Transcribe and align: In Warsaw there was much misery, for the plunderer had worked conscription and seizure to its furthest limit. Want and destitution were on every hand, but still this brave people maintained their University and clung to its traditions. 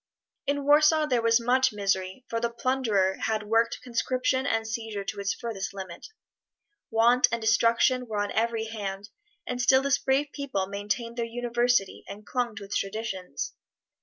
In 0.47 0.65
Warsaw 0.65 1.05
there 1.05 1.21
was 1.21 1.39
much 1.39 1.71
misery, 1.71 2.25
for 2.27 2.39
the 2.39 2.49
plunderer 2.49 3.17
had 3.21 3.43
worked 3.43 3.83
conscription 3.83 4.47
and 4.47 4.67
seizure 4.67 5.03
to 5.03 5.19
its 5.19 5.31
furthest 5.35 5.75
limit. 5.75 6.07
Want 6.89 7.27
and 7.31 7.39
destitution 7.39 8.07
were 8.07 8.17
on 8.17 8.31
every 8.31 8.65
hand, 8.65 9.09
but 9.45 9.61
still 9.61 9.83
this 9.83 9.99
brave 9.99 10.31
people 10.33 10.65
maintained 10.65 11.17
their 11.17 11.25
University 11.25 12.03
and 12.07 12.25
clung 12.25 12.55
to 12.55 12.63
its 12.63 12.79
traditions. 12.79 13.53